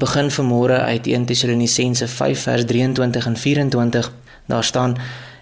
[0.00, 4.12] Begin vanmôre uit 1 Tessalonisense 5 vers 23 en 24.
[4.46, 4.96] Daar staan: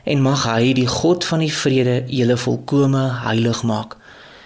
[0.05, 3.97] "En mag hy, die God van die vrede, julle volkome heilig maak,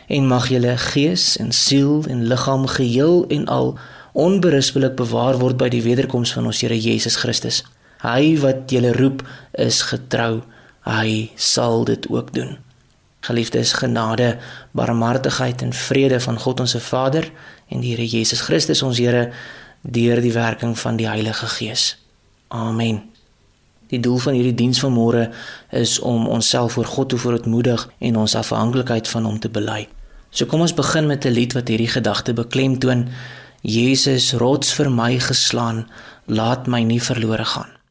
[0.07, 3.79] en mag julle gees en siel en liggaam geheel en al
[4.13, 7.65] onberispelik bewaar word by die wederkoms van ons Here Jesus Christus.
[8.03, 10.43] Hy wat julle roep, is getrou.
[10.85, 12.59] Hy sal dit ook doen."
[13.21, 14.37] Geliefdes, genade,
[14.71, 17.31] barmhartigheid en vrede van God ons Vader
[17.69, 19.31] en die Here Jesus Christus ons Here
[19.83, 21.97] deur die werking van die Heilige Gees.
[22.49, 23.03] Amen.
[23.93, 25.27] Die doel van hierdie diens van môre
[25.71, 29.89] is om onsself voor God te verootmoedig en ons afhanklikheid van hom te bely.
[30.31, 33.09] So kom ons begin met 'n lied wat hierdie gedagte beklemtoon.
[33.61, 35.87] Jesus, rots vir my geslaan,
[36.27, 37.82] laat my nie verlore gaan.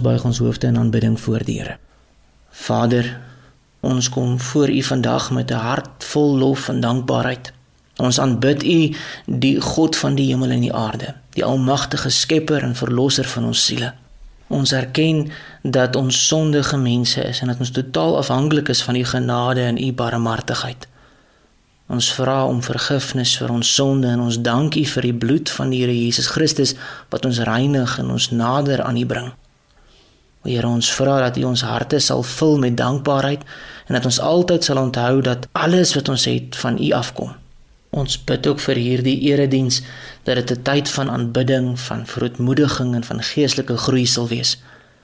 [0.00, 1.76] Ons buig ons hoofde in aanbidding voor die Here.
[2.50, 3.18] Vader,
[3.80, 7.52] ons kom voor U vandag met 'n hart vol lof en dankbaarheid.
[7.96, 8.94] Ons aanbid U,
[9.26, 13.64] die God van die hemel en die aarde, die almagtige skepper en verlosser van ons
[13.64, 13.92] siele.
[14.48, 15.30] Ons erken
[15.62, 19.84] dat ons sondige mense is en dat ons totaal afhanklik is van U genade en
[19.84, 20.88] U barmhartigheid.
[21.86, 25.80] Ons vra om vergifnis vir ons sonde en ons dankie vir die bloed van die
[25.80, 26.74] Here Jesus Christus
[27.08, 29.32] wat ons reinig en ons nader aan U bring.
[30.44, 33.44] O Here, ons vra dat U ons harte sal vul met dankbaarheid
[33.86, 37.34] en dat ons altyd sal onthou dat alles wat ons het van U afkom.
[37.90, 39.82] Ons bid ook vir hierdie erediens
[40.24, 44.56] dat dit 'n tyd van aanbidding, van verootmoediging en van geestelike groei sal wees.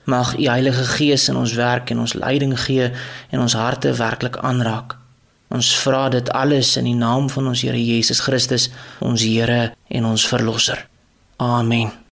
[0.03, 2.91] Mag U Heilige Gees in ons werk en ons leiding gee
[3.29, 4.95] en ons harte werklik aanraak.
[5.49, 8.69] Ons vra dit alles in die naam van ons Here Jesus Christus,
[8.99, 10.87] ons Here en ons verlosser.
[11.37, 12.06] Amen.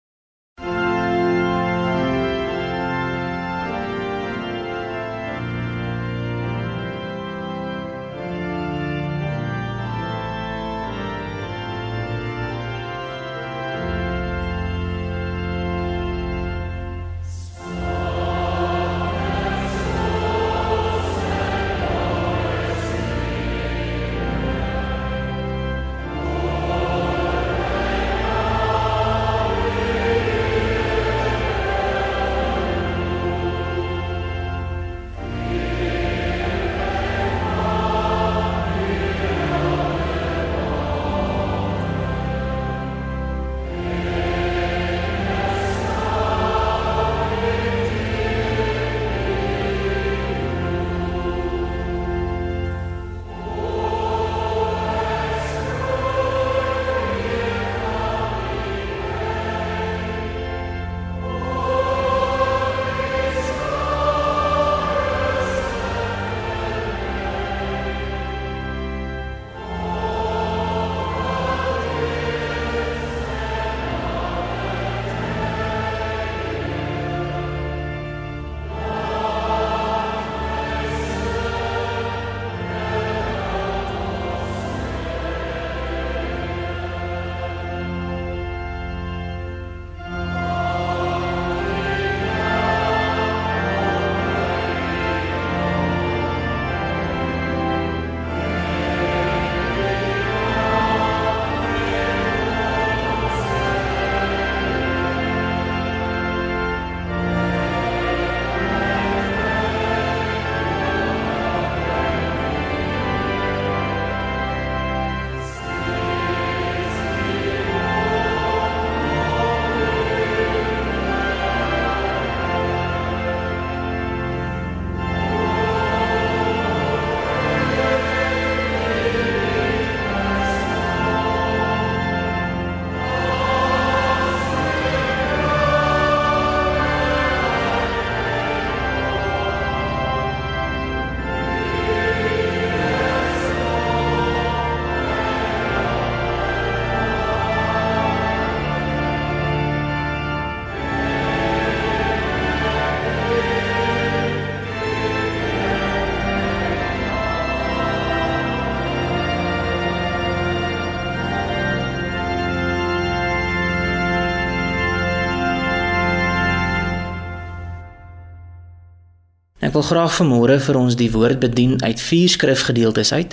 [169.73, 173.31] Ek wil graag vanmôre vir ons die woord bedien uit vier skrifgedeeltes uit.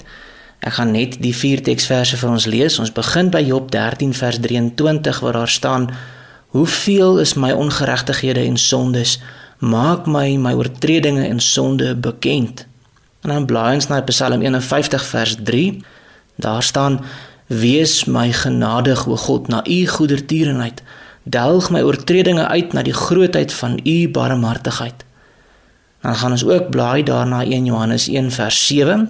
[0.63, 2.77] Ek gaan net die vier teksverse vir ons lees.
[2.79, 5.89] Ons begin by Job 13 vers 23 waar daar staan:
[6.55, 9.17] "Hoeveel is my ongeregtighede en sondes?
[9.59, 12.65] Maak my my oortredinge en sonde bekend."
[13.27, 15.83] En dan blaai ons na Psalm 51 vers 3.
[16.35, 17.03] Daar staan:
[17.47, 20.83] "Wees my genadig, o God, na u goedertierenheid.
[21.23, 25.08] Delg my oortredinge uit na die grootheid van u barmhartigheid."
[26.01, 29.09] Dan gaan ons ook blaai daarna 1 Johannes 1 vers 7.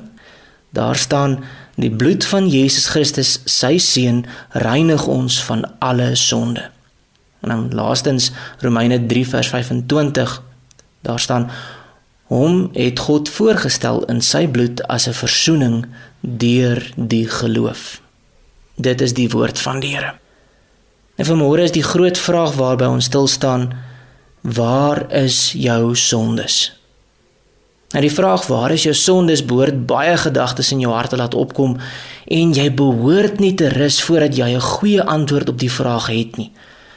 [0.70, 1.44] Daar staan
[1.76, 6.70] die bloed van Jesus Christus, sy seun, reinig ons van alle sonde.
[7.42, 10.42] En dan laastens Romeine 3 vers 25.
[11.02, 11.50] Daar staan
[12.30, 15.86] hom het God voorgestel in sy bloed as 'n verzoening
[16.22, 18.02] deur die geloof.
[18.76, 20.14] Dit is die woord van die Here.
[21.16, 23.74] En vanmôre is die groot vraag waarby ons stil staan:
[24.42, 26.79] Waar is jou sondes?
[27.90, 31.34] Nou die vraag waar is jou sondes behoort baie gedagtes in jou hart te laat
[31.34, 31.78] opkom
[32.30, 36.38] en jy behoort nie te rus voordat jy 'n goeie antwoord op die vraag het
[36.38, 36.52] nie.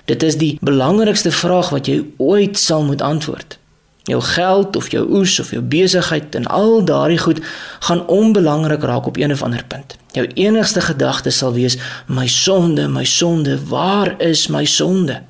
[0.05, 3.59] Dit is die belangrikste vraag wat jy ooit sal moet antwoord.
[4.03, 7.41] Jou geld of jou oes of jou besigheid en al daardie goed
[7.81, 9.97] gaan onbelangrik raak op een of ander punt.
[10.13, 15.23] Jou enigste gedagte sal wees my sonde, my sonde, waar is my sonde?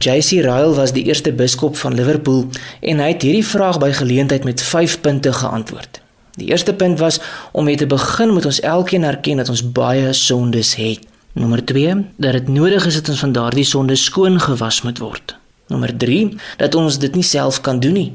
[0.00, 2.46] JC Ryle was die eerste biskop van Liverpool
[2.80, 5.98] en hy het hierdie vraag by geleentheid met 5 punte geantwoord.
[6.40, 7.18] Die eerste punt was
[7.52, 11.04] om mee te begin moet ons elkeen erken dat ons baie sondes het.
[11.36, 15.36] Nommer 2 dat dit nodig is dat ons van daardie sondes skoon gewas moet word.
[15.68, 18.12] Nommer 3 dat ons dit nie self kan doen nie.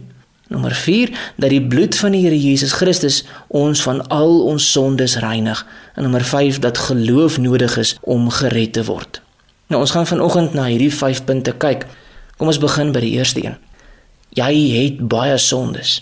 [0.50, 5.20] Nommer 4 dat die bloed van die Here Jesus Christus ons van al ons sondes
[5.22, 5.62] reinig.
[5.94, 9.22] En nommer 5 dat geloof nodig is om gered te word.
[9.67, 11.86] Nou ons gaan vanoggend na hierdie 5 punte kyk.
[12.38, 13.55] Kom ons begin by die eerste een.
[14.38, 16.01] Jy het baie sondes.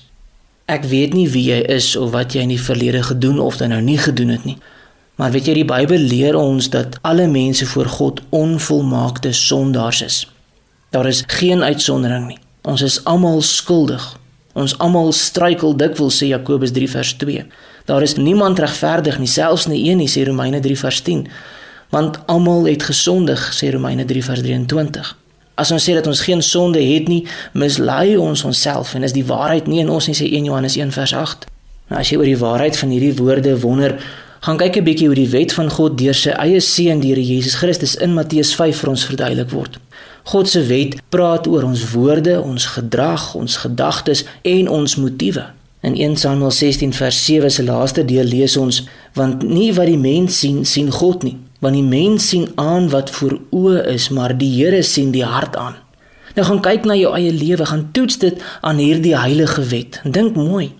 [0.67, 3.71] Ek weet nie wie jy is of wat jy in die verlede gedoen of dan
[3.75, 4.57] nou nie gedoen het nie.
[5.15, 10.17] Maar weet jy die Bybel leer ons dat alle mense voor God onvolmaakte sondaars is.
[10.89, 12.39] Daar is geen uitsondering nie.
[12.67, 14.03] Ons is almal skuldig.
[14.53, 17.45] Ons almal struikel dikwels sê Jakobus 3 vers 2.
[17.85, 21.27] Daar is niemand regverdig nie, selfs nie een nie sê Romeine 3 vers 10
[21.93, 25.13] want almal het gesondig sê Romeine 3 vers 23
[25.61, 27.21] as ons sê dat ons geen sonde het nie
[27.53, 30.95] mislei ons onsself en is die waarheid nie in ons nie sê 1 Johannes 1
[30.97, 31.47] vers 8
[31.91, 33.97] nou as jy oor die waarheid van hierdie woorde wonder
[34.43, 37.23] gaan kyk 'n bietjie hoe die wet van God deur sy eie seun die Here
[37.23, 39.79] Jesus Christus in Matteus 5 vir ons verduidelik word.
[40.23, 45.45] God se wet praat oor ons woorde ons gedrag ons gedagtes en ons motiewe.
[45.81, 48.83] In 1 Samuel 16 vers 7 se laaste deel lees ons
[49.13, 53.09] want nie wat die mens sien sien God nie want die mens sien aan wat
[53.15, 55.79] voor oë is, maar die Here sien die hart aan.
[56.35, 60.01] Nou gaan kyk na jou eie lewe, gaan toets dit aan hierdie heilige wet.
[60.03, 60.73] Dink mooi.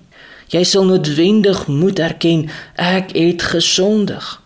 [0.52, 4.42] Jy sal noodwendig moet erken ek het gesondig.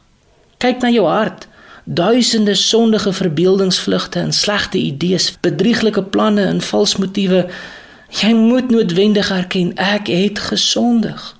[0.61, 1.47] Kyk na jou hart.
[1.87, 7.45] Duisende sondige verbeeldingsvlugte en slegte idees, bedrieglike planne en vals motiewe.
[8.21, 11.33] Jy moet noodwendig erken ek het gesondig.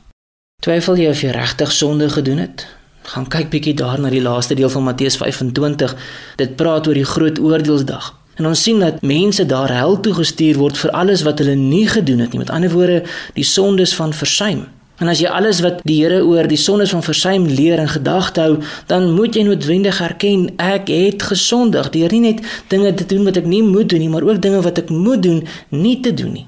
[0.64, 2.66] Twyfel jy of jy regtig sonde gedoen het?
[3.08, 5.96] Gaan kyk bietjie daar na die laaste deel van Matteus 25.
[6.40, 8.14] Dit praat oor die groot oordeelsdag.
[8.38, 11.88] En ons sien dat mense daar hel toe gestuur word vir alles wat hulle nie
[11.88, 12.44] gedoen het nie.
[12.44, 14.68] Met ander woorde, die sondes van versuim.
[14.98, 18.42] En as jy alles wat die Here oor die sondes van versuim leer en gedagte
[18.42, 18.60] hou,
[18.90, 23.38] dan moet jy noodwendig erken ek het gesondig deur nie net dinge te doen wat
[23.38, 26.34] ek nie moet doen nie, maar ook dinge wat ek moet doen nie te doen
[26.34, 26.48] nie.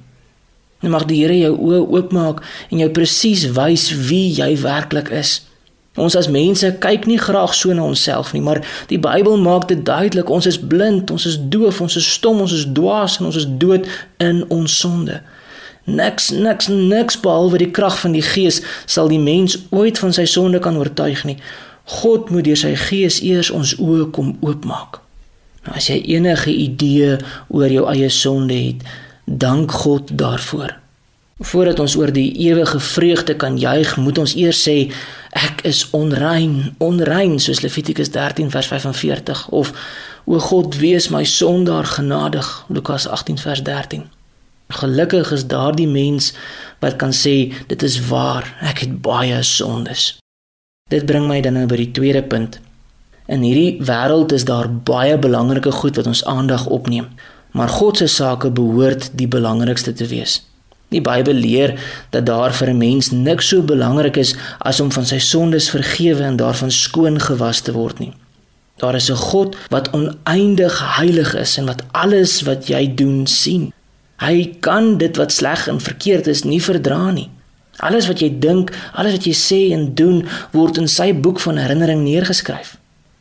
[0.82, 5.40] Nou mag die Here jou oë oopmaak en jou presies wys wie jy werklik is.
[5.98, 9.82] Ons as mense kyk nie graag so na onsself nie, maar die Bybel maak dit
[9.86, 13.40] duidelik, ons is blind, ons is doof, ons is stom, ons is dwaas en ons
[13.40, 15.20] is dood in ons sonde.
[15.90, 20.28] Niks, niks, niks behalwe die krag van die Gees sal die mens ooit van sy
[20.30, 21.40] sonde kan oortuig nie.
[22.00, 25.02] God moet deur sy Gees eers ons oë kom oopmaak.
[25.66, 27.18] Nou as jy enige idee
[27.50, 28.86] oor jou eie sonde het,
[29.26, 30.78] dank God daarvoor.
[31.40, 34.92] Voordat ons oor die ewige vreugde kan juig, moet ons eers sê
[35.32, 39.72] ek is onrein, onrein soos Levitikus 13 vers 45 of
[40.26, 44.04] o God, wees my sondaar genadig, Lukas 18 vers 13.
[44.70, 46.34] Gelukkig is daardie mens
[46.84, 50.20] wat kan sê dit is waar, ek het baie sondes.
[50.92, 52.60] Dit bring my dan nou by die tweede punt.
[53.32, 57.08] In hierdie wêreld is daar baie belangrike goed wat ons aandag opneem,
[57.56, 60.42] maar God se sake behoort die belangrikste te wees.
[60.90, 61.76] Die Bybel leer
[62.10, 66.24] dat daar vir 'n mens niks so belangrik is as om van sy sondes vergewe
[66.24, 68.14] en daarvan skoon gewas te word nie.
[68.78, 73.74] Daar is 'n God wat oneindig heilig is en wat alles wat jy doen sien.
[74.18, 77.30] Hy kan dit wat sleg en verkeerd is nie verdra nie.
[77.78, 81.58] Alles wat jy dink, alles wat jy sê en doen, word in sy boek van
[81.58, 82.78] herinnering neergeskryf.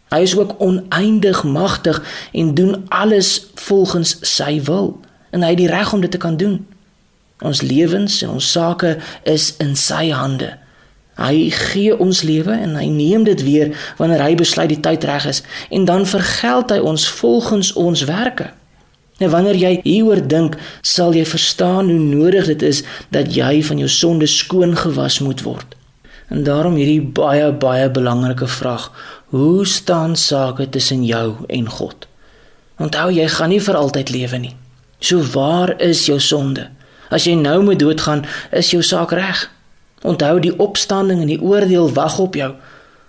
[0.09, 5.69] Hy is ook oneindig magtig en doen alles volgens sy wil en hy het die
[5.71, 6.67] reg om dit te kan doen.
[7.43, 10.57] Ons lewens en ons sake is in sy hande.
[11.19, 15.27] Hy gee ons lewe en hy neem dit weer wanneer hy besluit die tyd reg
[15.27, 15.43] is
[15.75, 18.53] en dan vergeld hy ons volgens ons werke.
[19.19, 23.83] En wanneer jy hieroor dink, sal jy verstaan hoe nodig dit is dat jy van
[23.83, 25.75] jou sonde skoon gewas moet word.
[26.31, 28.91] En daarom hierdie baie baie belangrike vraag:
[29.35, 32.07] Hoe staan sake tussen jou en God?
[32.79, 34.57] Onthou jy gaan nie vir altyd lewe nie.
[35.01, 36.69] So waar is jou sonde?
[37.11, 39.51] As jy nou moet doodgaan, is jou saak reg.
[40.03, 42.53] Onthou die opstanding en die oordeel wag op jou.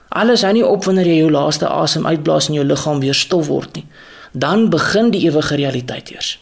[0.10, 3.48] Alles hou nie op wanneer jy jou laaste asem uitblaas en jou liggaam weer stof
[3.48, 3.86] word nie.
[4.32, 6.38] Dan begin die ewige realiteit eers.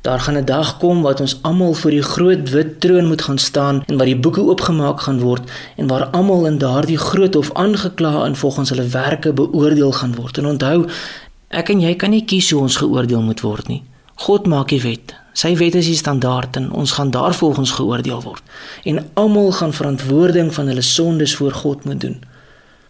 [0.00, 3.38] Daar gaan 'n dag kom wat ons almal voor die groot wit troon moet gaan
[3.38, 7.52] staan en waar die boeke oopgemaak gaan word en waar almal in daardie groot hof
[7.52, 10.38] aangekla en volgens hulle werke beoordeel gaan word.
[10.38, 10.88] En onthou,
[11.48, 13.82] ek en jy kan nie kies hoe ons geoordeel moet word nie.
[14.20, 15.14] God maak die wet.
[15.32, 18.42] Sy wet is die standaard en ons gaan daarvolgens geoordeel word.
[18.84, 22.18] En almal gaan verantwoording van hulle sondes voor God moet doen.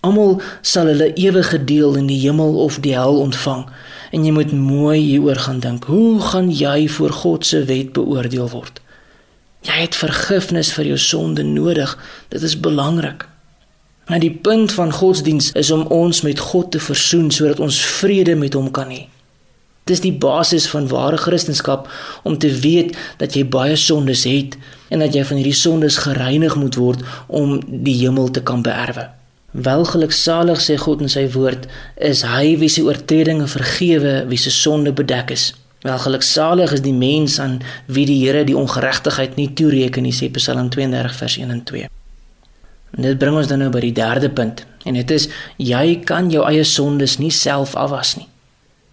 [0.00, 3.68] Almal sal hulle ewige deel in die hemel of die hel ontvang
[4.10, 5.86] en jy moet mooi hieroor gaan dink.
[5.86, 8.82] Hoe gaan jy voor God se wet beoordeel word?
[9.62, 11.94] Jy het vergifnis vir jou sonde nodig.
[12.34, 13.28] Dit is belangrik.
[14.10, 18.34] Maar die punt van godsdiens is om ons met God te versoen sodat ons vrede
[18.34, 19.06] met hom kan hê.
[19.84, 21.86] Dit is die basis van ware kristendom
[22.22, 24.56] om te weet dat jy baie sondes het
[24.88, 29.08] en dat jy van hierdie sondes gereinig moet word om die hemel te kan beerwe.
[29.50, 31.66] Welgeluksalig sê God in sy woord
[31.98, 35.50] is hy wie se oortredinge vergewe, wie se sonde bedek is.
[35.82, 40.68] Welgeluksalig is die mens aan wie die Here die ongeregtigheid nie toereken nie, sê Psalm
[40.70, 41.88] 32 vers 1 en 2.
[42.94, 45.26] En dit bring ons dan nou by die derde punt en dit is
[45.58, 48.28] jy kan jou eie sondes nie self afwas nie.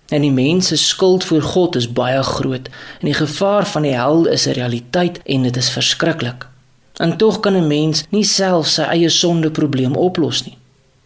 [0.08, 3.96] En die mens se skuld voor God is baie groot en die gevaar van die
[3.96, 6.48] hel is 'n realiteit en dit is verskriklik.
[6.96, 10.58] En tog kan 'n mens nie self sy eie sondeprobleem oplos nie.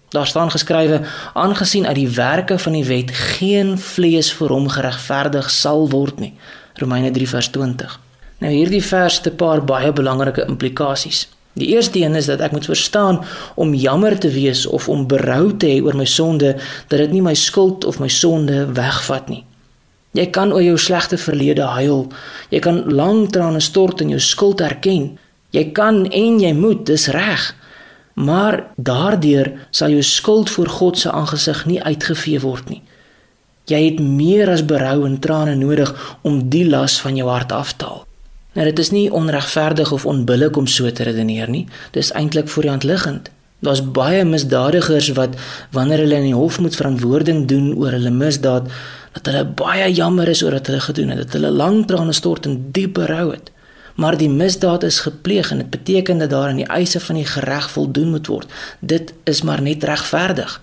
[0.10, 1.02] Daar staan geskrywe:
[1.34, 6.34] "Aangesien uit die werke van die wet geen vlees vir hom geregverdig sal word nie."
[6.74, 8.00] Romeine 3:20.
[8.38, 11.30] Nou hierdie vers het 'n paar baie belangrike implikasies.
[11.54, 13.20] Die eerste een is dat ek moet verstaan
[13.56, 16.56] om jammer te wees of om berou te hê oor my sonde
[16.88, 19.44] dat dit nie my skuld of my sonde wegvat nie.
[20.16, 22.06] Jy kan oor jou slegte verlede huil.
[22.52, 25.18] Jy kan lank trane stort en jou skuld erken.
[25.56, 27.46] Jy kan en jy moet, dis reg.
[28.14, 32.82] Maar daardeur sal jou skuld voor God se aangesig nie uitgevee word nie.
[33.72, 35.92] Jy het meer as berou en trane nodig
[36.28, 38.06] om die las van jou hart af te haal.
[38.54, 41.68] Nou dit is nie onregverdig of onbillik om so te redeneer nie.
[41.92, 43.30] Dis eintlik voor die hand liggend.
[43.60, 45.38] Daar's baie misdadigers wat
[45.72, 48.68] wanneer hulle in die hof moet verantwoording doen oor hulle misdaad,
[49.14, 52.46] dat hulle baie jammer is oor wat hulle gedoen het, dat hulle lank trane stort
[52.50, 53.52] en diep berou het
[53.96, 57.28] maar die misdaad is gepleeg en dit beteken dat daar aan die eise van die
[57.36, 58.52] reg voldoen moet word.
[58.80, 60.62] Dit is maar net regverdig.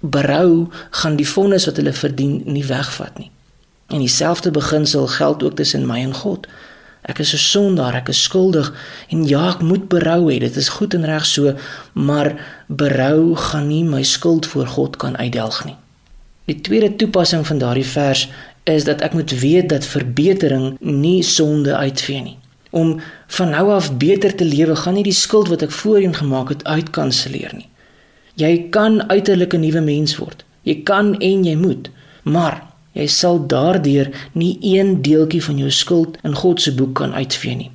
[0.00, 3.30] Berou gaan die vonnis wat hulle verdien nie wegvat nie.
[3.86, 6.46] En dieselfde beginsel geld ook tussen my en God.
[7.02, 8.72] Ek is 'n sondaar, ek is skuldig
[9.08, 10.38] en ja, ek moet berou hê.
[10.38, 11.54] Dit is goed en reg so,
[11.92, 15.76] maar berou gaan nie my skuld voor God kan uitdelg nie.
[16.44, 18.28] Die tweede toepassing van daardie vers
[18.64, 22.38] is dat ek moet weet dat verbetering nie sonde uitvee nie
[22.72, 26.48] om van nou af beter te lewe, gaan nie die skuld wat ek voorheen gemaak
[26.48, 27.68] het uitkanselleer nie.
[28.40, 30.44] Jy kan uiterlik 'n nuwe mens word.
[30.62, 31.90] Jy kan en jy moet,
[32.22, 37.14] maar jy sal daardeur nie een deeltjie van jou skuld in God se boek kan
[37.14, 37.70] uitvee nie.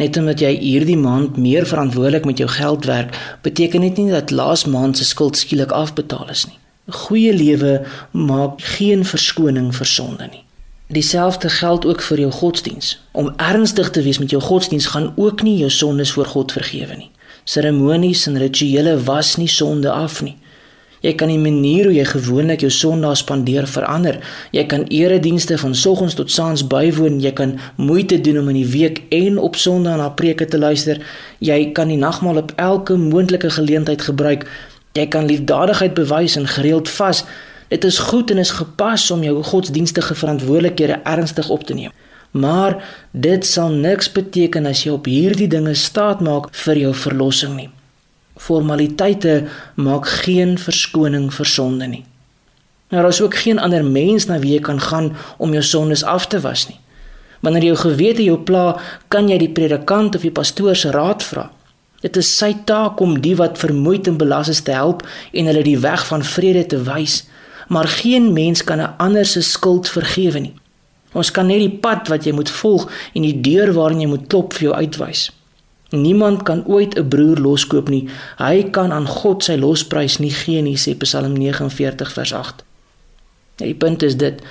[0.00, 4.30] Net omdat jy hierdie maand meer verantwoordelik met jou geld werk, beteken dit nie dat
[4.30, 6.58] laas maand se skuld skielik afbetaal is nie.
[6.88, 10.44] 'n Goeie lewe maak geen verskoning vir sonde nie.
[10.88, 12.98] Dieselfde geld ook vir jou godsdiens.
[13.12, 16.96] Om ernstig te wees met jou godsdiens gaan ook nie jou sondes voor God vergewe
[16.96, 17.10] nie.
[17.44, 20.36] Seremonies en rituele was nie sonde af nie.
[21.02, 24.20] Jy kan die manier hoe jy gewoonlik jou sondae spandeer verander.
[24.54, 27.18] Jy kan eredienste van soggens tot saans bywoon.
[27.22, 31.02] Jy kan moeite doen om in die week en op Sondae na preke te luister.
[31.42, 34.46] Jy kan die nagmaal op elke moontlike geleentheid gebruik.
[34.94, 37.24] Jy kan liefdadigheid bewys en gereeld vas.
[37.72, 41.90] Dit is goed en is gepas om jou godsdienstige verantwoordelikhede ernstig op te neem.
[42.30, 42.78] Maar
[43.10, 47.70] dit sal niks beteken as jy op hierdie dinge staat maak vir jou verlossing nie.
[48.42, 52.04] Formaliteite maak geen verskoning vir sonde nie.
[52.90, 56.02] Nou, daar is ook geen ander mens na wie jy kan gaan om jou sondes
[56.04, 56.78] af te was nie.
[57.40, 61.48] Wanneer jou gewete jou pla, kan jy die predikant of die pastoor se raad vra.
[62.02, 65.62] Dit is sy taak om die wat vermoeid en belas is te help en hulle
[65.62, 67.22] die weg van vrede te wys,
[67.68, 70.54] maar geen mens kan 'n ander se skuld vergewe nie.
[71.12, 74.26] Ons kan net die pad wat jy moet volg en die deur waarin jy moet
[74.26, 75.30] klop vir jou uitwys.
[75.92, 78.08] Niemand kan ooit 'n broer loskoop nie.
[78.38, 82.64] Hy kan aan God sy losprys nie gee nie, sê Psalm 49 vers 8.
[83.56, 84.42] Ja, die punt is dit: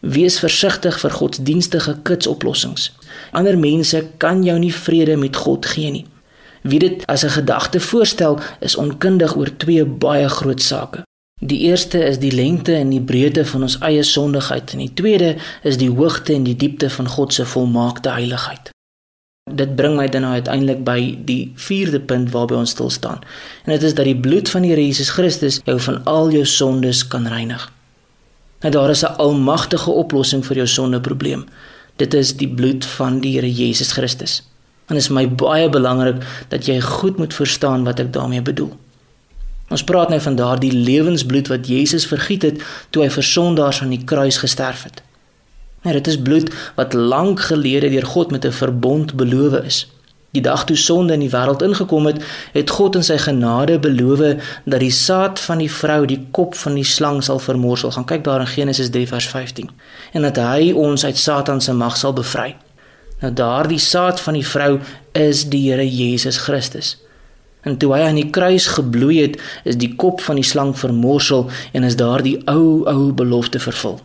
[0.00, 2.92] wees versigtig vir godsdienstige kitsoplossings.
[3.32, 6.06] Ander mense kan jou nie vrede met God gee nie.
[6.62, 11.02] Wie dit as 'n gedagte voorstel, is onkundig oor twee baie groot sake.
[11.40, 15.36] Die eerste is die lengte en die breedte van ons eie sondigheid en die tweede
[15.62, 18.75] is die hoogte en die diepte van God se volmaakte heiligheid.
[19.54, 23.20] Dit bring my dan nou uiteindelik by die vierde punt waarby ons stil staan.
[23.62, 26.42] En dit is dat die bloed van die Here Jesus Christus jou van al jou
[26.50, 27.68] sondes kan reinig.
[28.64, 31.46] Nou daar is 'n almagtige oplossing vir jou sondeprobleem.
[31.96, 34.42] Dit is die bloed van die Here Jesus Christus.
[34.86, 38.76] En dit is my baie belangrik dat jy goed moet verstaan wat ek daarmee bedoel.
[39.68, 43.90] Ons praat nou van daardie lewensbloed wat Jesus vergiet het toe hy vir sondaars aan
[43.90, 45.02] die kruis gesterf het.
[45.86, 49.86] Nee, dit is bloed wat lank gelede deur God met 'n verbond beloof is.
[50.30, 54.18] Die dag toe sonde in die wêreld ingekom het, het God in sy genade beloof
[54.64, 57.90] dat die saad van die vrou die kop van die slang sal vermorsel.
[57.90, 59.70] Gaan kyk daar in Genesis 3 vers 15.
[60.12, 62.56] En dat hy ons uit Satan se mag sal bevry.
[63.20, 64.80] Nou daardie saad van die vrou
[65.12, 66.96] is die Here Jesus Christus.
[67.62, 71.50] En toe hy aan die kruis gebloei het, is die kop van die slang vermorsel
[71.72, 74.00] en is daardie ou ou belofte vervul.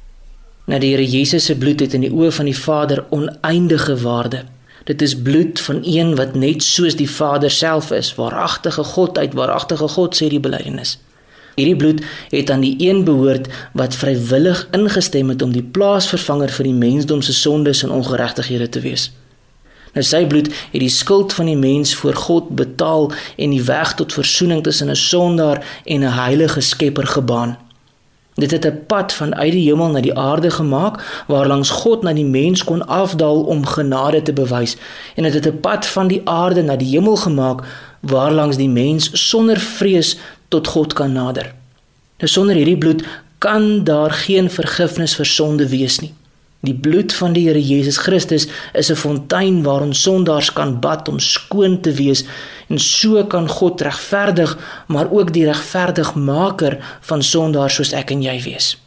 [0.65, 4.43] Nou die Here Jesus se bloed het in die oë van die Vader oneindige waarde.
[4.83, 9.33] Dit is bloed van een wat net soos die Vader self is, waaragtige God uit
[9.33, 10.97] waaragtige God sê die belydenis.
[11.55, 16.69] Hierdie bloed het aan die een behoort wat vrywillig ingestem het om die plaasvervanger vir
[16.69, 19.09] die mensdom se sondes en ongeregtighede te wees.
[19.91, 23.93] Nou sy bloed het die skuld van die mens voor God betaal en die weg
[23.99, 27.57] tot verzoening tussen 'n sondaar en 'n heilige Skepper gebaan.
[28.41, 32.13] Dit het 'n pad van uit die hemel na die aarde gemaak waarlangs God na
[32.13, 34.77] die mens kon afdaal om genade te bewys
[35.15, 37.63] en dit het 'n pad van die aarde na die hemel gemaak
[37.99, 41.53] waarlangs die mens sonder vrees tot God kan nader.
[42.17, 43.03] Nou sonder hierdie bloed
[43.37, 46.13] kan daar geen vergifnis vir sonde wees nie.
[46.61, 51.19] Die bloed van die Here Jesus Christus is 'n fontein waarin sondaars kan bad om
[51.19, 52.23] skoon te wees
[52.67, 58.41] en so kan God regverdig, maar ook die regverdigmaker van sondaars soos ek en jy
[58.43, 58.77] wees.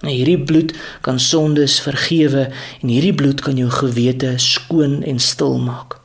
[0.00, 2.48] En hierdie bloed kan sondes vergewe
[2.82, 5.98] en hierdie bloed kan jou gewete skoon en stil maak.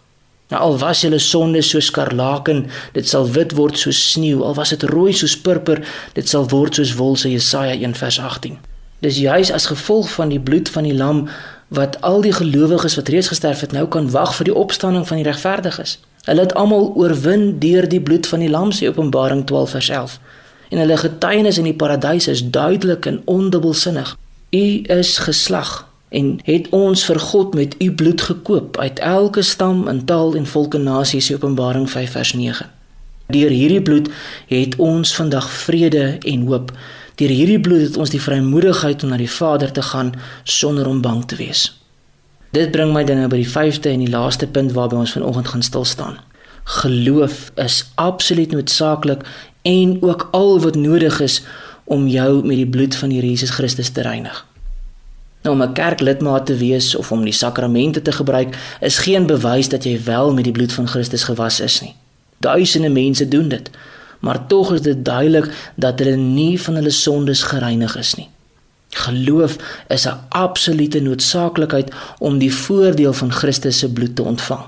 [0.50, 4.70] Nou al was julle sondes soos skarlaken, dit sal wit word soos sneeu, al was
[4.70, 8.75] dit rooi soos purper, dit sal word soos wol, sê Jesaja 1:18.
[9.06, 11.28] Dis juis as gevolg van die bloed van die lam
[11.68, 15.20] wat al die gelowiges wat reeds gesterf het nou kan wag vir die opstanding van
[15.22, 16.00] die regverdiges.
[16.26, 20.20] Hulle het almal oorwin deur die bloed van die lam se Openbaring 12 vers 11.
[20.70, 24.18] En hulle getuienis in die paradys is duidelik en ondubbelsinnig.
[24.50, 29.88] U is geslag en het ons vir God met u bloed gekoop uit elke stam
[29.88, 32.70] en taal en volke nasies Openbaring 5 vers 9.
[33.28, 34.10] Deur hierdie bloed
[34.48, 36.72] het ons vandag vrede en hoop.
[37.16, 41.02] Deur hierdie bloed het ons die vrymoedigheid om na die Vader te gaan sonder om
[41.02, 41.70] bang te wees.
[42.52, 45.48] Dit bring my dan nou by die 5de en die laaste punt waarby ons vanoggend
[45.48, 46.18] gaan stil staan.
[46.82, 49.24] Geloof is absoluut noodsaaklik
[49.62, 51.42] en ook al wat nodig is
[51.84, 54.46] om jou met die bloed van die Jesus Christus te reinig.
[55.44, 59.70] Nou om 'n kerklidmaat te wees of om die sakramente te gebruik is geen bewys
[59.70, 61.96] dat jy wel met die bloed van Christus gewas is nie.
[62.38, 63.70] Duisende mense doen dit
[64.26, 68.30] maar tog is dit duidelik dat hulle nie van hulle sondes gereinig is nie.
[68.90, 69.58] Geloof
[69.88, 74.64] is 'n absolute noodsaaklikheid om die voordeel van Christus se bloed te ontvang.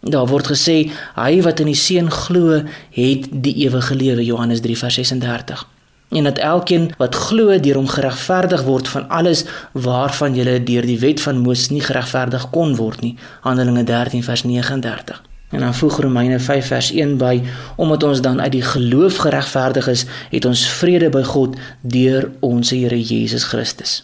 [0.00, 5.66] Daar word gesê hy wat in die seun glo, het die ewige lewe Johannes 3:36.
[6.08, 10.98] En dat elkeen wat glo deur hom geregverdig word van alles waarvan jy deur die
[10.98, 13.16] wet van Moses nie geregverdig kon word nie.
[13.40, 15.22] Handelinge 13:39.
[15.50, 17.40] En dan voeg Romeine 5 vers 1 by
[17.76, 22.70] omdat ons dan uit die geloof geregverdig is, het ons vrede by God deur ons
[22.70, 24.02] Here Jesus Christus.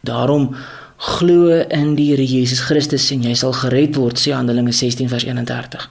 [0.00, 0.52] Daarom
[0.96, 5.24] glo in die Here Jesus Christus en jy sal gered word, sê Handelinge 16 vers
[5.24, 5.88] 31.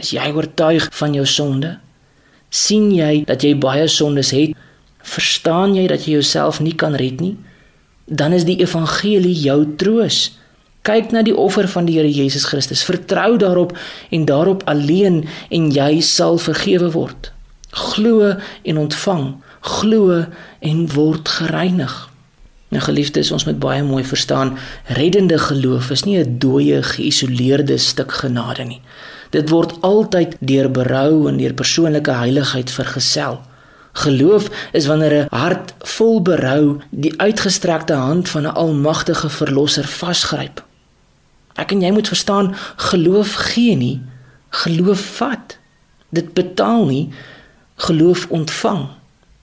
[0.00, 1.76] As jy oortuig van jou sonde,
[2.50, 4.56] sien jy dat jy baie sondes het,
[5.04, 7.36] verstaan jy dat jy jouself nie kan red nie,
[8.06, 10.38] dan is die evangelie jou troos.
[10.84, 12.82] Kyk na die offer van die Here Jesus Christus.
[12.84, 13.70] Vertrou daarop
[14.12, 17.30] en daarop alleen en jy sal vergewe word.
[17.72, 19.30] Glo en ontvang.
[19.60, 20.18] Glo
[20.60, 21.94] en word gereinig.
[22.68, 24.58] Nou geliefdes, ons moet baie mooi verstaan,
[24.98, 28.80] reddende geloof is nie 'n dooie, geïsoleerde stuk genade nie.
[29.30, 33.40] Dit word altyd deur berou en deur persoonlike heiligheid vergesel.
[33.92, 40.62] Geloof is wanneer 'n hart vol berou die uitgestrekte hand van 'n almagtige verlosser vasgryp.
[41.60, 42.54] Ek en jy moet verstaan,
[42.90, 44.00] geloof gee nie,
[44.64, 45.58] geloof vat.
[46.14, 47.04] Dit betaal nie,
[47.86, 48.88] geloof ontvang.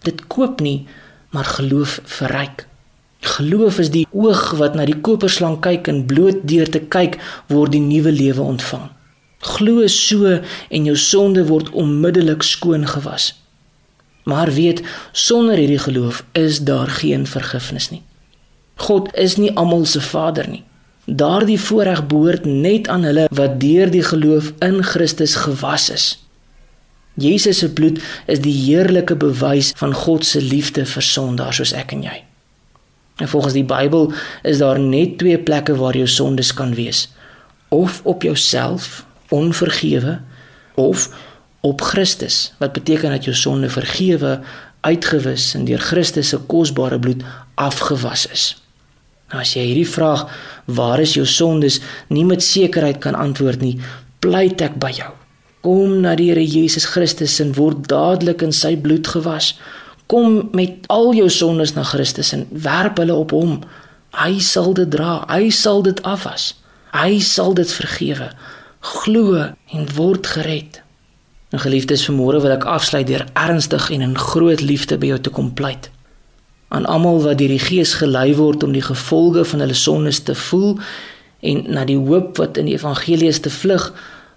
[0.03, 0.87] Dit koop nie,
[1.31, 2.65] maar geloof verryk.
[3.21, 7.19] Geloof is die oog wat na die koperslang kyk en bloot deur te kyk
[7.51, 8.89] word die nuwe lewe ontvang.
[9.41, 13.31] Glo so en jou sonde word onmiddellik skoon gewas.
[14.25, 18.01] Maar weet, sonder hierdie geloof is daar geen vergifnis nie.
[18.81, 20.63] God is nie almal se Vader nie.
[21.11, 26.05] Daardie voorreg behoort net aan hulle wat deur die geloof in Christus gewas is.
[27.19, 27.99] Jesus se bloed
[28.31, 32.21] is die heerlike bewys van God se liefde vir sondaars soos ek en jy.
[33.19, 34.13] En volgens die Bybel
[34.47, 37.09] is daar net twee plekke waar jou sondes kan wees:
[37.69, 40.19] of op jouself, onvergewe,
[40.75, 41.09] of
[41.59, 44.39] op Christus, wat beteken dat jou sonde vergewe,
[44.81, 47.23] uitgewis en deur Christus se kosbare bloed
[47.55, 48.60] afgewas is.
[49.31, 50.27] Nou as jy hierdie vraag,
[50.67, 53.77] waar is jou sondes, nie met sekerheid kan antwoord nie,
[54.21, 55.11] pleit ek by jou
[55.61, 59.53] Kom na die Here Jesus Christus en word dadelik in sy bloed gewas.
[60.09, 63.59] Kom met al jou sondes na Christus en werp hulle op hom.
[64.17, 65.19] Hy sal dit dra.
[65.29, 66.55] Hy sal dit afwas.
[66.97, 68.31] Hy sal dit vergewe.
[69.03, 70.81] Glo en word gered.
[71.53, 75.35] En geliefdes, vanmôre wil ek afsluit deur ernstig en in groot liefde by jou te
[75.35, 75.91] kom pleit.
[76.71, 80.35] Aan almal wat deur die Gees gelei word om die gevolge van hulle sondes te
[80.47, 80.77] voel
[81.41, 83.91] en na die hoop wat in die evangelie is te vlug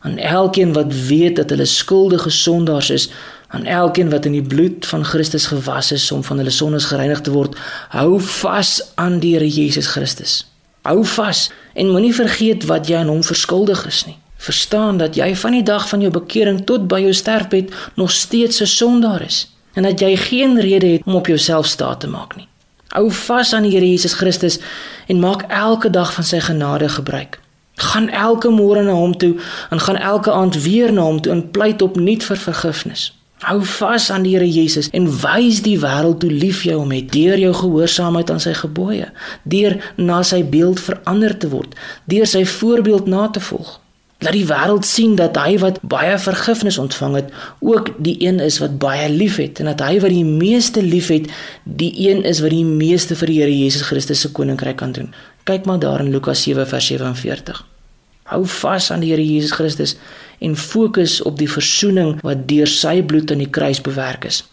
[0.04, 3.10] aan elkeen wat weet dat hulle skuldige sondaars is,
[3.48, 7.20] aan elkeen wat in die bloed van Christus gewas is om van hulle sondes gereinig
[7.20, 7.56] te word,
[7.88, 10.42] hou vas aan die Here Jesus Christus.
[10.82, 14.18] Hou vas en moenie vergeet wat jy aan hom verskuldig is nie.
[14.36, 18.60] Verstaan dat jy van die dag van jou bekering tot by jou sterfbed nog steeds
[18.60, 22.36] 'n sondaar is en dat jy geen rede het om op jouself staat te maak
[22.36, 22.48] nie.
[22.94, 24.60] Hou vas aan die Here Jesus Christus
[25.06, 27.40] en maak elke dag van sy genade gebruik.
[27.74, 29.34] Gaan elke môre na hom toe
[29.70, 33.10] en gaan elke aand weer na hom toe en pleit opnuut vir vergifnis.
[33.42, 37.10] Hou vas aan die Here Jesus en wys die wêreld hoe lief jy hom het
[37.12, 39.10] deur jou gehoorsaamheid aan sy gebooie,
[39.42, 41.74] deur na sy beeld verander te word,
[42.08, 43.80] deur sy voorbeeld na te volg.
[44.22, 48.60] Laat die wêreld sien dat hy wat baie vergifnis ontvang het, ook die een is
[48.62, 51.26] wat baie liefhet en dat hy wat die meeste liefhet,
[51.64, 55.10] die een is wat die meeste vir die Here Jesus Christus se koninkryk kan doen.
[55.44, 57.64] Kyk maar daar in Lukas 7 vers 47.
[58.30, 59.96] Hou vas aan die Here Jesus Christus
[60.38, 64.44] en fokus op die verzoening wat deur sy bloed aan die kruis bewerk is.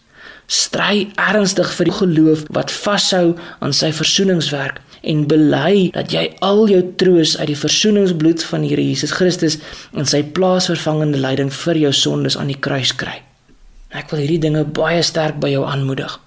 [0.52, 6.68] Stry ernstig vir die geloof wat vashou aan sy verzoeningswerk en bely dat jy al
[6.70, 9.58] jou troos uit die verzoeningsbloed van Here Jesus Christus
[9.98, 13.22] en sy plaasvervangende lyding vir jou sondes aan die kruis kry.
[13.92, 16.20] Ek wil hierdie dinge baie sterk by jou aanmoedig.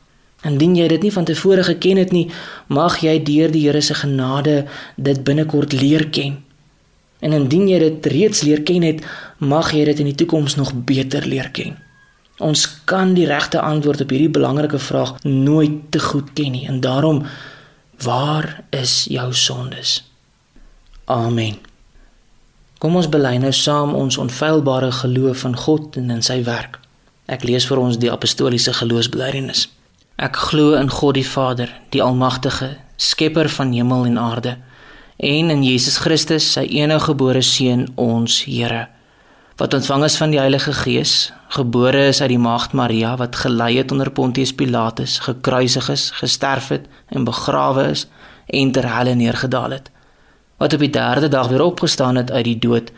[0.44, 2.26] Indien jy dit nie van tevore geken het nie,
[2.68, 4.64] mag jy deur die Here se genade
[4.96, 6.42] dit binnekort leer ken.
[7.24, 9.00] En indien jy dit reeds leer ken het,
[9.38, 11.78] mag jy dit in die toekoms nog beter leer ken.
[12.42, 16.80] Ons kan die regte antwoord op hierdie belangrike vraag nooit te goed ken nie en
[16.82, 17.22] daarom
[18.02, 20.02] waar is jou sondes?
[21.04, 21.58] Amen.
[22.78, 26.80] Kom ons bely nou saam ons onfeilbare geloof in God en in sy werk.
[27.26, 29.68] Ek lees vir ons die apostoliese geloofsbelijdenis.
[30.20, 34.56] Ek glo in God die Vader, die Almagtige, Skepper van hemel en aarde,
[35.16, 38.88] en in Jesus Christus, sy enige gebore seun, ons Here,
[39.56, 43.76] wat ontvang is van die Heilige Gees, gebore is uit die Maagd Maria wat gelei
[43.76, 48.06] het onder Pontius Pilatus, gekruisig is, gesterf het en begrawe is
[48.46, 49.90] en ter helle neergedaal het,
[50.56, 52.92] wat op die 3de dag weer opgestaan het uit die dood,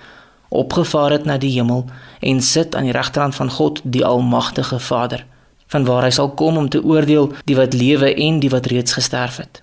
[0.48, 1.84] opgevaar het na die hemel
[2.20, 5.26] en sit aan die regterhand van God, die Almagtige Vader
[5.72, 9.40] vanwaar hy sal kom om te oordeel die wat lewe en die wat reeds gesterf
[9.42, 9.62] het.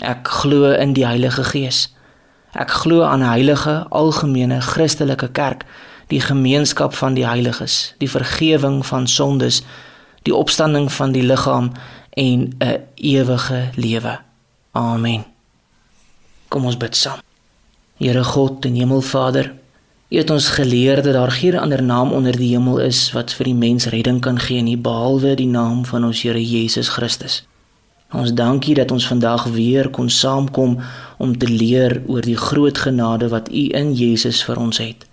[0.00, 1.88] Ek glo in die Heilige Gees.
[2.56, 5.64] Ek glo aan 'n heilige algemene Christelike kerk,
[6.08, 9.62] die gemeenskap van die heiliges, die vergifnis van sondes,
[10.24, 11.72] die opstanding van die liggaam
[12.10, 14.18] en 'n ewige lewe.
[14.72, 15.24] Amen.
[16.48, 17.20] Kom ons bid saam.
[17.96, 19.52] Here God en Hemelvader,
[20.10, 23.44] U het ons geleer dat daar geen ander naam onder die hemel is wat vir
[23.44, 27.42] die mens redding kan gee nie behalwe die naam van ons Here Jesus Christus.
[28.12, 30.78] Ons dankie dat ons vandag weer kon saamkom
[31.18, 35.07] om te leer oor die groot genade wat U in Jesus vir ons het.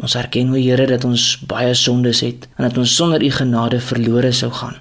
[0.00, 3.80] Ons erken o Here dat ons baie sondes het en dat ons sonder U genade
[3.84, 4.78] verlore sou gaan.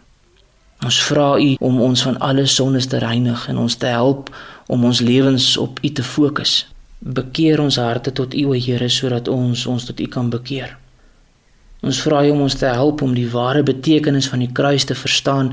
[0.85, 4.29] Ons vra U om ons van alle sondes te reinig en ons te help
[4.71, 6.61] om ons lewens op U te fokus.
[6.99, 10.77] Bekeer ons harte tot U, o Here, sodat ons ons tot U kan bekeer.
[11.83, 14.95] Ons vra U om ons te help om die ware betekenis van die kruis te
[14.95, 15.51] verstaan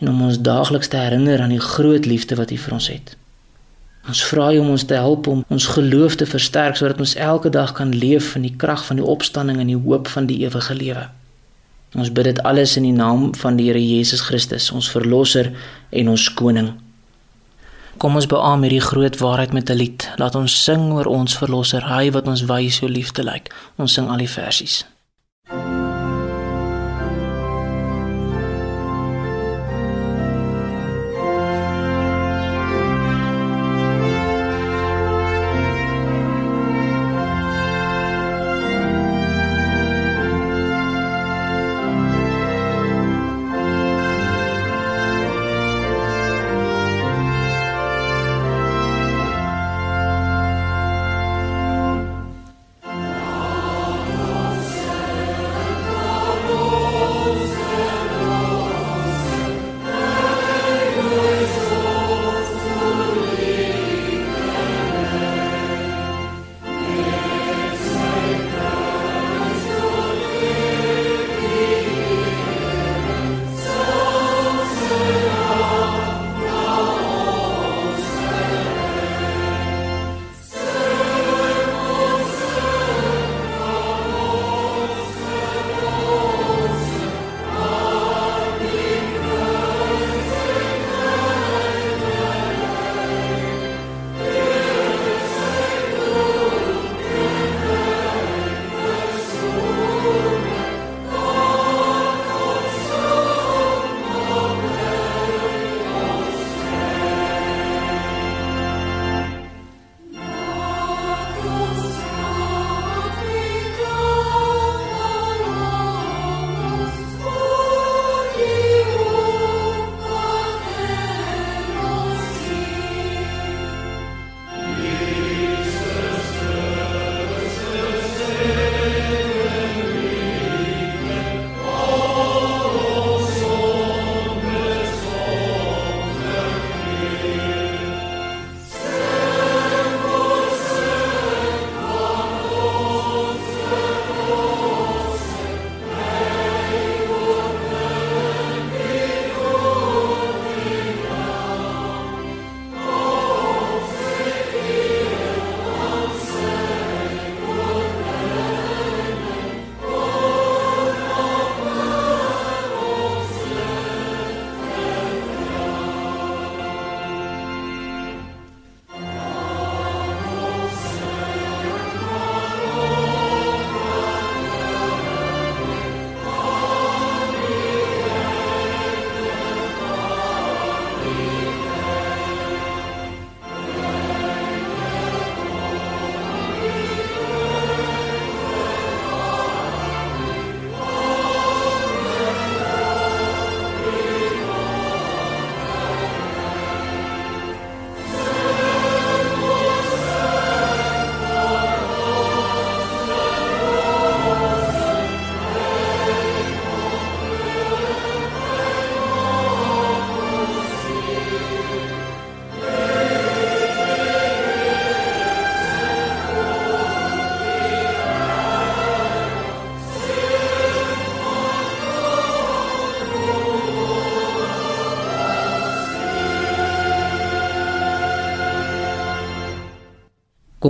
[0.00, 3.16] en om ons daagliks te herinner aan die groot liefde wat U vir ons het.
[4.08, 7.50] Ons vra U om ons te help om ons geloof te versterk sodat ons elke
[7.50, 10.74] dag kan leef in die krag van die opstanding en die hoop van die ewige
[10.74, 11.08] lewe.
[11.98, 15.50] Ons bid dit alles in die naam van die Here Jesus Christus, ons verlosser
[15.90, 16.70] en ons koning.
[18.00, 20.08] Kom ons beam hierdie groot waarheid met 'n lied.
[20.16, 23.52] Laat ons sing oor ons verlosser, hy wat ons wys so lief te lyk.
[23.76, 24.84] Ons sing al die versies.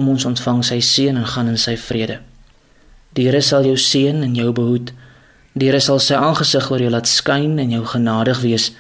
[0.01, 2.15] Kom ons ontvang sy seën en gaan in sy vrede.
[3.13, 4.95] Die Here sal jou seën en jou behoed.
[5.53, 8.71] Die Here sal sy aangesig oor jou laat skyn en jou genadig wees.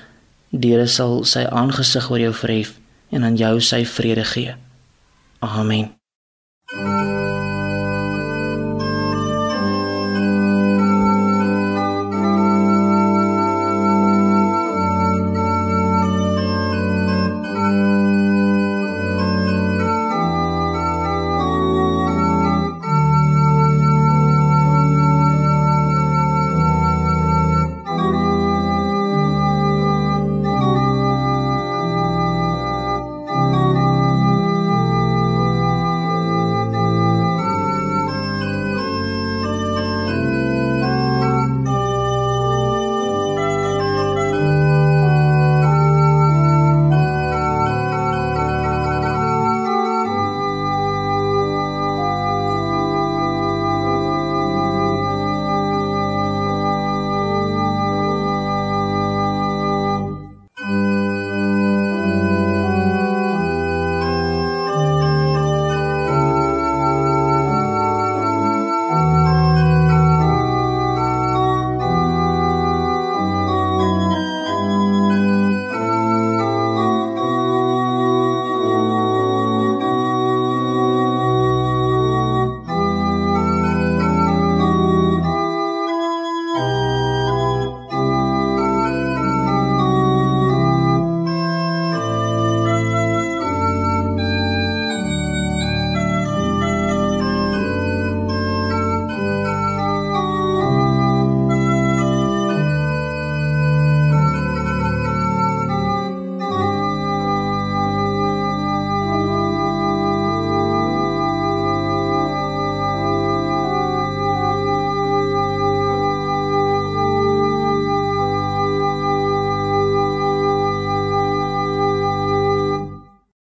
[0.48, 2.72] Die Here sal sy aangesig oor jou verhef
[3.12, 4.56] en aan jou sy vrede gee.
[5.44, 5.99] Amen.